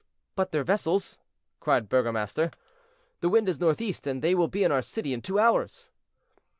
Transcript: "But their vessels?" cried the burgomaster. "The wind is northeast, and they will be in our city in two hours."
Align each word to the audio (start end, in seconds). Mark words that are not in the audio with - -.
"But 0.35 0.51
their 0.51 0.63
vessels?" 0.63 1.19
cried 1.59 1.83
the 1.83 1.87
burgomaster. 1.89 2.49
"The 3.19 3.29
wind 3.29 3.47
is 3.47 3.59
northeast, 3.59 4.07
and 4.07 4.23
they 4.23 4.33
will 4.33 4.47
be 4.47 4.63
in 4.63 4.71
our 4.71 4.81
city 4.81 5.13
in 5.13 5.21
two 5.21 5.37
hours." 5.37 5.91